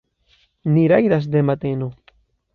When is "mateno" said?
1.51-1.93